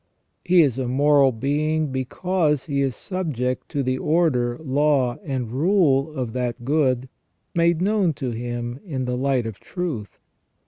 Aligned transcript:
He 0.43 0.63
is 0.63 0.79
a 0.79 0.87
moral 0.87 1.31
being 1.31 1.91
because 1.91 2.63
he 2.65 2.81
is 2.81 2.95
subject 2.95 3.69
to 3.69 3.83
the 3.83 3.99
order, 3.99 4.57
law, 4.63 5.17
and 5.23 5.51
rule 5.51 6.11
of 6.15 6.33
that 6.33 6.65
good, 6.65 7.07
made 7.53 7.83
known 7.83 8.13
to 8.13 8.31
him 8.31 8.79
in 8.83 9.05
the 9.05 9.15
light 9.15 9.45
of 9.45 9.59
truth. 9.59 10.17